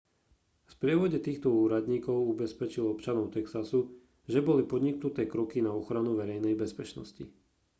[0.65, 3.79] v sprievode týchto úradníkov ubezpečil občanov texasu
[4.33, 7.23] že boli podniknuté kroky na ochranu verejnej bezpečnosti